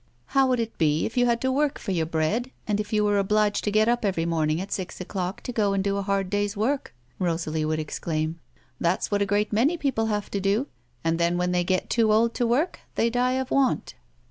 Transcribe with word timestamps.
"How 0.35 0.47
would 0.47 0.59
it 0.59 0.79
be 0.79 1.05
if 1.05 1.15
you 1.15 1.27
had 1.27 1.39
to 1.41 1.51
work 1.51 1.77
for 1.77 1.91
your 1.91 2.07
bread, 2.07 2.49
and 2.67 2.79
if 2.79 2.91
you 2.91 3.03
were 3.03 3.19
obliged 3.19 3.63
to 3.65 3.71
get 3.71 3.87
up, 3.87 4.03
every 4.03 4.25
morning 4.25 4.59
at 4.59 4.71
six 4.71 4.99
o'clock 4.99 5.41
to 5.41 5.51
go 5.51 5.73
and 5.73 5.83
do 5.83 5.97
a 5.97 6.01
hard 6.01 6.31
day's 6.31 6.57
work?" 6.57 6.95
Rosalie 7.19 7.65
would 7.65 7.77
exclaim." 7.77 8.39
That's 8.81 9.11
what 9.11 9.21
a 9.21 9.27
great 9.27 9.53
many 9.53 9.77
people 9.77 10.07
have 10.07 10.31
to 10.31 10.39
do, 10.39 10.65
and 11.03 11.19
then 11.19 11.37
when 11.37 11.51
they 11.51 11.63
get 11.63 11.91
too 11.91 12.11
old 12.11 12.33
to 12.33 12.47
work, 12.47 12.79
they 12.95 13.11
die 13.11 13.33
of 13.33 13.51
want." 13.51 13.93